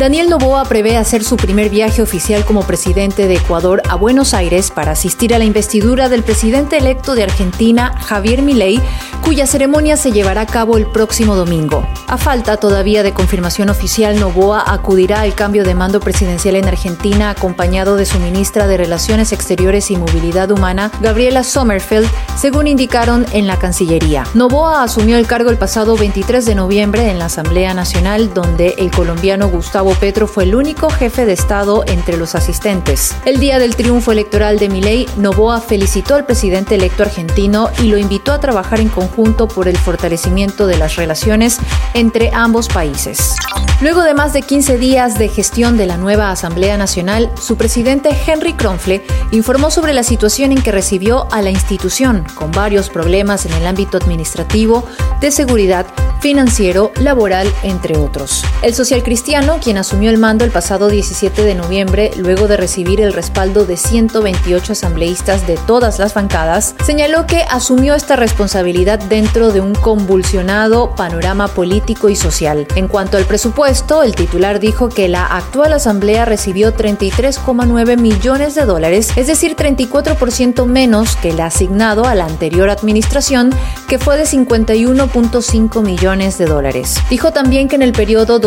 Daniel 0.00 0.30
Novoa 0.30 0.64
prevé 0.64 0.96
hacer 0.96 1.22
su 1.22 1.36
primer 1.36 1.68
viaje 1.68 2.00
oficial 2.00 2.46
como 2.46 2.62
presidente 2.62 3.28
de 3.28 3.34
Ecuador 3.34 3.82
a 3.86 3.96
Buenos 3.96 4.32
Aires 4.32 4.70
para 4.70 4.92
asistir 4.92 5.34
a 5.34 5.38
la 5.38 5.44
investidura 5.44 6.08
del 6.08 6.22
presidente 6.22 6.78
electo 6.78 7.14
de 7.14 7.24
Argentina, 7.24 7.92
Javier 8.00 8.40
Milei, 8.40 8.80
cuya 9.22 9.46
ceremonia 9.46 9.98
se 9.98 10.10
llevará 10.10 10.40
a 10.40 10.46
cabo 10.46 10.78
el 10.78 10.86
próximo 10.86 11.36
domingo. 11.36 11.86
A 12.08 12.16
falta 12.16 12.56
todavía 12.56 13.02
de 13.02 13.12
confirmación 13.12 13.68
oficial, 13.68 14.18
Novoa 14.18 14.64
acudirá 14.72 15.20
al 15.20 15.34
cambio 15.34 15.64
de 15.64 15.74
mando 15.74 16.00
presidencial 16.00 16.56
en 16.56 16.66
Argentina 16.66 17.28
acompañado 17.28 17.96
de 17.96 18.06
su 18.06 18.18
ministra 18.20 18.66
de 18.66 18.78
Relaciones 18.78 19.32
Exteriores 19.32 19.90
y 19.90 19.96
Movilidad 19.96 20.50
Humana, 20.50 20.90
Gabriela 21.02 21.44
Sommerfeld, 21.44 22.08
según 22.38 22.68
indicaron 22.68 23.26
en 23.32 23.46
la 23.46 23.58
Cancillería. 23.58 24.24
Novoa 24.32 24.82
asumió 24.82 25.18
el 25.18 25.26
cargo 25.26 25.50
el 25.50 25.58
pasado 25.58 25.94
23 25.98 26.46
de 26.46 26.54
noviembre 26.54 27.10
en 27.10 27.18
la 27.18 27.26
Asamblea 27.26 27.74
Nacional, 27.74 28.32
donde 28.32 28.76
el 28.78 28.90
colombiano 28.90 29.48
Gustavo 29.50 29.89
Petro 29.94 30.26
fue 30.26 30.44
el 30.44 30.54
único 30.54 30.90
jefe 30.90 31.24
de 31.26 31.32
Estado 31.32 31.84
entre 31.86 32.16
los 32.16 32.34
asistentes. 32.34 33.14
El 33.24 33.40
día 33.40 33.58
del 33.58 33.76
triunfo 33.76 34.12
electoral 34.12 34.58
de 34.58 34.68
Milei, 34.68 35.06
Novoa 35.16 35.60
felicitó 35.60 36.14
al 36.14 36.26
presidente 36.26 36.74
electo 36.74 37.02
argentino 37.02 37.70
y 37.80 37.84
lo 37.84 37.98
invitó 37.98 38.32
a 38.32 38.40
trabajar 38.40 38.80
en 38.80 38.88
conjunto 38.88 39.48
por 39.48 39.68
el 39.68 39.76
fortalecimiento 39.76 40.66
de 40.66 40.78
las 40.78 40.96
relaciones 40.96 41.58
entre 41.94 42.30
ambos 42.32 42.68
países. 42.68 43.36
Luego 43.80 44.02
de 44.02 44.12
más 44.12 44.34
de 44.34 44.42
15 44.42 44.76
días 44.76 45.18
de 45.18 45.28
gestión 45.28 45.78
de 45.78 45.86
la 45.86 45.96
nueva 45.96 46.30
Asamblea 46.30 46.76
Nacional, 46.76 47.30
su 47.40 47.56
presidente 47.56 48.10
Henry 48.26 48.52
Kronfle 48.52 49.02
informó 49.30 49.70
sobre 49.70 49.94
la 49.94 50.02
situación 50.02 50.52
en 50.52 50.60
que 50.60 50.70
recibió 50.70 51.26
a 51.32 51.40
la 51.40 51.48
institución, 51.48 52.26
con 52.34 52.52
varios 52.52 52.90
problemas 52.90 53.46
en 53.46 53.54
el 53.54 53.66
ámbito 53.66 53.96
administrativo, 53.96 54.84
de 55.22 55.30
seguridad, 55.30 55.86
financiero, 56.20 56.92
laboral, 57.00 57.50
entre 57.62 57.96
otros. 57.96 58.44
El 58.60 58.74
social 58.74 59.02
cristiano, 59.02 59.58
quien 59.62 59.78
asumió 59.80 60.10
el 60.10 60.18
mando 60.18 60.44
el 60.44 60.50
pasado 60.50 60.88
17 60.88 61.42
de 61.42 61.54
noviembre, 61.54 62.10
luego 62.16 62.46
de 62.46 62.56
recibir 62.56 63.00
el 63.00 63.12
respaldo 63.12 63.64
de 63.64 63.76
128 63.76 64.72
asambleístas 64.72 65.46
de 65.46 65.56
todas 65.56 65.98
las 65.98 66.14
bancadas, 66.14 66.74
señaló 66.84 67.26
que 67.26 67.42
asumió 67.50 67.94
esta 67.94 68.16
responsabilidad 68.16 68.98
dentro 68.98 69.52
de 69.52 69.60
un 69.60 69.74
convulsionado 69.74 70.94
panorama 70.94 71.48
político 71.48 72.08
y 72.08 72.16
social. 72.16 72.66
En 72.76 72.88
cuanto 72.88 73.16
al 73.16 73.24
presupuesto, 73.24 74.02
el 74.02 74.14
titular 74.14 74.60
dijo 74.60 74.88
que 74.88 75.08
la 75.08 75.26
actual 75.26 75.72
asamblea 75.72 76.24
recibió 76.24 76.74
33,9 76.74 77.98
millones 77.98 78.54
de 78.54 78.64
dólares, 78.64 79.10
es 79.16 79.26
decir, 79.26 79.56
34% 79.56 80.66
menos 80.66 81.16
que 81.16 81.30
el 81.30 81.40
asignado 81.40 82.04
a 82.04 82.14
la 82.14 82.26
anterior 82.26 82.70
administración, 82.70 83.50
que 83.88 83.98
fue 83.98 84.16
de 84.16 84.24
51.5 84.24 85.82
millones 85.82 86.38
de 86.38 86.46
dólares. 86.46 86.96
Dijo 87.08 87.32
también 87.32 87.68
que 87.68 87.76
en 87.76 87.82
el 87.82 87.92
periodo 87.92 88.38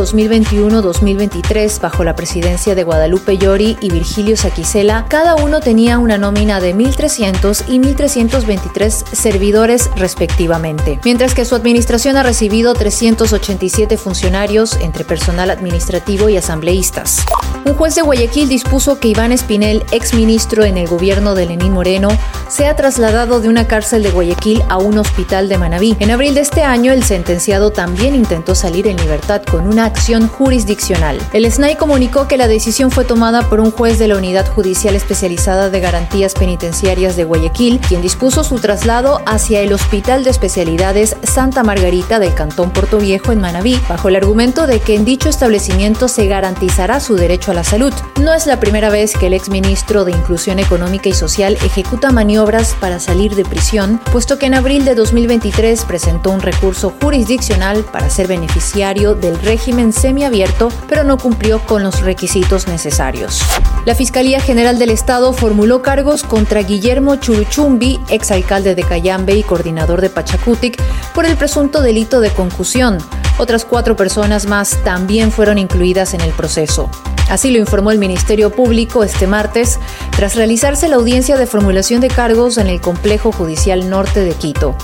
2021-2023, 1.30 1.82
bajo 1.82 2.04
la 2.04 2.16
presidencia 2.16 2.76
de 2.76 2.84
Guadalupe 2.84 3.38
Llori 3.38 3.78
y 3.82 3.90
Virgilio 3.90 4.38
Saquicela, 4.38 5.06
cada 5.10 5.36
uno 5.36 5.60
tenía 5.60 6.00
una 6.00 6.18
nómina 6.18 6.60
de 6.60 6.76
1.300 6.76 7.64
y 7.68 7.80
1.323 7.80 8.90
servidores 9.14 9.90
respectivamente, 9.96 11.00
mientras 11.04 11.34
que 11.34 11.46
su 11.46 11.56
administración 11.56 12.18
ha 12.18 12.24
recibido 12.24 12.74
387 12.74 13.98
funcionarios 13.98 14.78
entre 14.82 15.06
personal 15.06 15.50
administrativo 15.52 16.30
y 16.30 16.38
asambleístas. 16.38 17.24
Un 17.66 17.76
juez 17.76 17.96
de 17.96 18.02
Guayaquil 18.02 18.50
dispuso 18.50 19.00
que 19.00 19.08
Iván 19.08 19.32
Espinel, 19.32 19.86
exministro 19.92 20.66
en 20.66 20.78
el 20.78 20.88
gobierno 20.88 21.34
de 21.34 21.46
Lenín 21.46 21.72
Moreno, 21.72 22.10
sea 22.50 22.76
trasladado 22.76 23.40
de 23.40 23.48
una 23.48 23.68
cárcel 23.68 24.04
de 24.04 24.12
Guayaquil 24.12 24.62
a 24.68 24.78
un 24.78 24.98
hospital 24.98 25.48
de 25.48 25.58
Manabí. 25.58 25.96
En 26.00 26.12
abril 26.12 26.36
de 26.36 26.42
este 26.42 26.64
año, 26.64 26.92
el 26.92 27.04
sentenciado 27.04 27.72
también 27.72 28.16
intentó 28.16 28.54
salir 28.54 28.88
en 28.88 28.98
libertad 28.98 29.44
con 29.50 29.66
una 29.66 29.86
acción 29.86 30.28
jurisdiccional. 30.28 31.03
El 31.34 31.52
SNAI 31.52 31.76
comunicó 31.76 32.28
que 32.28 32.38
la 32.38 32.48
decisión 32.48 32.90
fue 32.90 33.04
tomada 33.04 33.50
por 33.50 33.60
un 33.60 33.72
juez 33.72 34.00
de 34.00 34.08
la 34.08 34.16
Unidad 34.16 34.50
Judicial 34.50 34.96
Especializada 34.96 35.70
de 35.70 35.80
Garantías 35.82 36.34
Penitenciarias 36.34 37.18
de 37.18 37.26
Guayaquil, 37.26 37.80
quien 37.80 38.02
dispuso 38.02 38.44
su 38.44 38.60
traslado 38.60 39.22
hacia 39.26 39.60
el 39.62 39.74
Hospital 39.74 40.24
de 40.24 40.30
Especialidades 40.30 41.18
Santa 41.24 41.64
Margarita 41.64 42.20
del 42.20 42.34
Cantón 42.34 42.72
Puerto 42.72 43.00
Viejo 43.00 43.32
en 43.32 43.42
Manabí, 43.42 43.80
bajo 43.90 44.08
el 44.08 44.16
argumento 44.16 44.66
de 44.66 44.80
que 44.80 44.96
en 44.96 45.04
dicho 45.04 45.28
establecimiento 45.28 46.08
se 46.08 46.28
garantizará 46.28 47.00
su 47.00 47.16
derecho 47.16 47.52
a 47.52 47.56
la 47.56 47.64
salud. 47.64 47.94
No 48.22 48.34
es 48.34 48.48
la 48.48 48.60
primera 48.60 48.90
vez 48.90 49.14
que 49.18 49.28
el 49.28 49.34
exministro 49.34 50.06
de 50.06 50.12
Inclusión 50.12 50.60
Económica 50.60 51.10
y 51.10 51.14
Social 51.14 51.58
ejecuta 51.64 52.12
maniobras 52.12 52.76
para 52.80 53.00
salir 53.00 53.36
de 53.36 53.44
prisión, 53.44 54.00
puesto 54.12 54.40
que 54.40 54.46
en 54.46 54.54
abril 54.54 54.86
de 54.86 54.96
2023 54.96 55.84
presentó 55.84 56.32
un 56.32 56.42
recurso 56.42 56.94
jurisdiccional 57.02 57.84
para 57.84 58.10
ser 58.10 58.28
beneficiario 58.28 59.16
del 59.16 59.40
régimen 59.40 59.92
semiabierto, 59.92 60.70
pero 60.94 61.04
no 61.04 61.18
cumplió 61.18 61.58
con 61.58 61.82
los 61.82 62.02
requisitos 62.02 62.68
necesarios. 62.68 63.42
La 63.84 63.96
Fiscalía 63.96 64.40
General 64.40 64.78
del 64.78 64.92
Estado 64.92 65.34
formuló 65.34 65.82
cargos 65.82 66.22
contra 66.22 66.62
Guillermo 66.62 67.16
Churuchumbi, 67.16 68.00
exalcalde 68.10 68.76
de 68.76 68.84
Cayambe 68.84 69.34
y 69.34 69.42
coordinador 69.42 70.02
de 70.02 70.12
Pachacutic, 70.12 70.80
por 71.16 71.26
el 71.26 71.36
presunto 71.36 71.82
delito 71.82 72.20
de 72.20 72.30
concusión. 72.30 73.00
Otras 73.40 73.66
cuatro 73.66 73.96
personas 73.96 74.46
más 74.46 74.84
también 74.84 75.32
fueron 75.32 75.58
incluidas 75.58 76.14
en 76.14 76.22
el 76.22 76.30
proceso. 76.30 76.92
Así 77.28 77.50
lo 77.50 77.58
informó 77.58 77.90
el 77.90 77.98
Ministerio 77.98 78.52
Público 78.52 79.04
este 79.04 79.26
martes, 79.26 79.80
tras 80.16 80.36
realizarse 80.36 80.88
la 80.90 80.98
audiencia 80.98 81.38
de 81.38 81.48
formulación 81.48 82.02
de 82.02 82.10
cargos 82.10 82.60
en 82.60 82.68
el 82.68 82.82
Complejo 82.82 83.32
Judicial 83.32 83.90
Norte 83.90 84.24
de 84.24 84.34
Quito. 84.34 84.76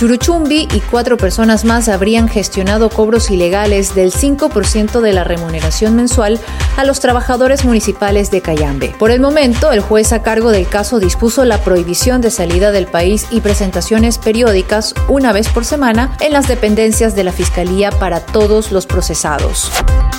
Churuchumbi 0.00 0.66
y 0.72 0.80
cuatro 0.80 1.18
personas 1.18 1.66
más 1.66 1.90
habrían 1.90 2.26
gestionado 2.26 2.88
cobros 2.88 3.30
ilegales 3.30 3.94
del 3.94 4.14
5% 4.14 5.02
de 5.02 5.12
la 5.12 5.24
remuneración 5.24 5.94
mensual 5.94 6.40
a 6.78 6.86
los 6.86 7.00
trabajadores 7.00 7.66
municipales 7.66 8.30
de 8.30 8.40
Cayambe. 8.40 8.94
Por 8.98 9.10
el 9.10 9.20
momento, 9.20 9.72
el 9.72 9.80
juez 9.80 10.14
a 10.14 10.22
cargo 10.22 10.52
del 10.52 10.66
caso 10.66 11.00
dispuso 11.00 11.44
la 11.44 11.58
prohibición 11.58 12.22
de 12.22 12.30
salida 12.30 12.72
del 12.72 12.86
país 12.86 13.26
y 13.30 13.42
presentaciones 13.42 14.16
periódicas 14.16 14.94
una 15.06 15.34
vez 15.34 15.50
por 15.50 15.66
semana 15.66 16.16
en 16.20 16.32
las 16.32 16.48
dependencias 16.48 17.14
de 17.14 17.24
la 17.24 17.32
Fiscalía 17.32 17.90
para 17.90 18.20
todos 18.20 18.72
los 18.72 18.86
procesados. 18.86 19.70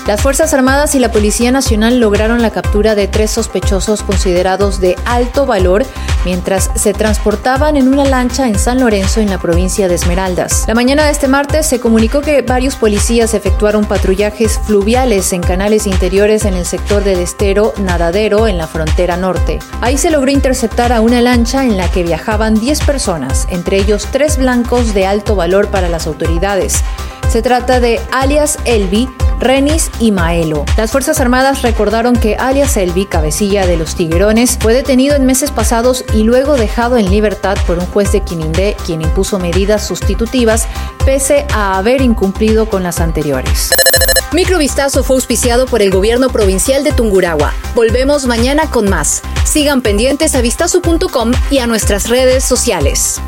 Las 0.06 0.22
Fuerzas 0.22 0.54
Armadas 0.54 0.94
y 0.94 1.00
la 1.00 1.12
Policía 1.12 1.52
Nacional 1.52 2.00
lograron 2.00 2.44
la 2.44 2.52
captura 2.52 2.94
de 2.94 3.08
tres 3.08 3.32
sospechosos 3.32 4.04
considerados 4.04 4.80
de 4.80 4.96
alto 5.06 5.48
valor 5.48 5.86
mientras 6.26 6.70
se 6.76 6.94
transportaban 6.94 7.78
en 7.78 7.88
una 7.88 8.06
lancha 8.06 8.48
en 8.48 8.58
San 8.58 8.80
Lorenzo, 8.80 9.22
en 9.22 9.30
la 9.30 9.40
provincia 9.40 9.88
de 9.88 9.96
Esmeraldas. 9.96 10.66
La 10.68 10.74
mañana 10.74 11.06
de 11.06 11.12
este 11.12 11.28
martes 11.28 11.66
se 11.66 11.80
comunicó 11.80 12.22
que 12.22 12.42
varios 12.42 12.76
policías 12.76 13.34
efectuaron 13.34 13.86
patrullajes 13.86 14.60
fluviales 14.66 15.34
en 15.34 15.42
canales 15.42 15.88
interiores 15.88 16.46
en 16.46 16.54
el 16.54 16.66
sector 16.66 17.04
del 17.04 17.20
estero 17.20 17.74
Nadadero, 17.78 18.48
en 18.48 18.58
la 18.58 18.68
frontera 18.68 19.18
norte. 19.18 19.60
Ahí 19.82 19.98
se 19.98 20.12
logró 20.12 20.32
interceptar 20.32 20.94
a 20.94 21.02
una 21.02 21.22
lancha 21.22 21.64
en 21.64 21.78
la 21.78 21.90
que 21.90 22.04
viajaban 22.04 22.56
10 22.56 22.82
personas, 22.82 23.48
entre 23.50 23.78
ellos 23.78 24.08
tres 24.12 24.38
blancos 24.38 24.94
de 24.94 25.06
alto 25.06 25.36
valor 25.36 25.68
para 25.68 25.90
las 25.90 26.08
autoridades. 26.08 26.84
Se 27.32 27.42
trata 27.42 27.80
de 27.80 28.02
alias 28.12 28.58
Elvi, 28.66 29.08
Renis 29.40 29.90
y 30.02 30.12
Maelo. 30.12 30.66
Las 30.76 30.92
Fuerzas 30.92 31.22
Armadas 31.22 31.62
recordaron 31.62 32.18
que 32.18 32.36
alias 32.36 32.76
Elvi, 32.76 33.06
cabecilla 33.06 33.66
de 33.66 33.78
los 33.78 33.96
Tiguerones, 33.96 34.58
fue 34.60 34.74
detenido 34.74 35.16
en 35.16 35.26
meses 35.26 35.50
pasados 35.50 36.04
y 36.14 36.24
luego 36.24 36.58
dejado 36.58 36.98
en 36.98 37.10
libertad 37.10 37.58
por 37.66 37.80
un 37.80 37.86
juez 37.86 38.12
de 38.12 38.20
Quinindé, 38.20 38.76
quien 38.86 39.02
impuso 39.02 39.40
medidas 39.40 39.88
sustitutivas 39.88 40.68
pese 41.06 41.46
a 41.54 41.78
haber 41.78 42.02
incumplido 42.02 42.68
con 42.68 42.84
las 42.84 43.00
anteriores. 43.00 43.70
Microvistazo 44.34 45.02
fue 45.02 45.16
auspiciado 45.16 45.68
por 45.68 45.82
el 45.82 45.90
gobierno 45.90 46.32
provincial 46.32 46.84
de 46.84 46.92
Tungurahua. 46.92 47.54
Volvemos 47.76 48.26
mañana 48.26 48.70
con 48.70 48.90
más. 48.90 49.22
Sigan 49.46 49.82
pendientes 49.82 50.36
a 50.36 50.42
vistazo.com 50.42 51.32
y 51.50 51.60
a 51.60 51.68
nuestras 51.68 52.10
redes 52.10 52.44
sociales. 52.44 53.22